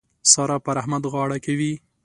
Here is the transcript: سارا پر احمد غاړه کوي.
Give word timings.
سارا 0.31 0.57
پر 0.65 0.75
احمد 0.81 1.03
غاړه 1.13 1.37
کوي. 1.45 1.73